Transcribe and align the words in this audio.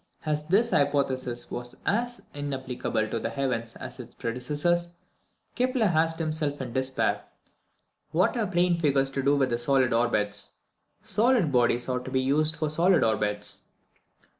As 0.25 0.47
this 0.47 0.71
hypothesis 0.71 1.51
was 1.51 1.75
as 1.85 2.23
inapplicable 2.33 3.07
to 3.09 3.19
the 3.19 3.29
heavens 3.29 3.75
as 3.75 3.99
its 3.99 4.15
predecessors, 4.15 4.93
Kepler 5.53 5.85
asked 5.93 6.17
himself 6.17 6.59
in 6.59 6.73
despair, 6.73 7.21
"What 8.11 8.33
have 8.35 8.49
plane 8.51 8.79
figures 8.79 9.11
to 9.11 9.21
do 9.21 9.35
with 9.35 9.55
solid 9.59 9.93
orbits? 9.93 10.55
Solid 11.03 11.51
bodies 11.51 11.87
ought 11.87 12.03
to 12.05 12.09
be 12.11 12.19
used 12.21 12.55
for 12.55 12.71
solid 12.71 13.03
orbits." 13.03 13.65